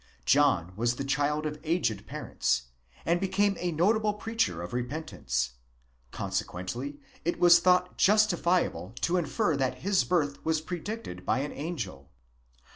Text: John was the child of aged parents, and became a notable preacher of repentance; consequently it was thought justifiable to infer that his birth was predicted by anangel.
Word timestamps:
John 0.25 0.73
was 0.75 0.95
the 0.95 1.03
child 1.03 1.45
of 1.45 1.59
aged 1.63 2.07
parents, 2.07 2.63
and 3.05 3.21
became 3.21 3.55
a 3.59 3.71
notable 3.71 4.15
preacher 4.15 4.63
of 4.63 4.73
repentance; 4.73 5.51
consequently 6.09 6.99
it 7.23 7.39
was 7.39 7.59
thought 7.59 7.99
justifiable 7.99 8.95
to 9.01 9.17
infer 9.17 9.55
that 9.57 9.81
his 9.83 10.03
birth 10.03 10.43
was 10.43 10.59
predicted 10.59 11.23
by 11.23 11.41
anangel. 11.47 12.07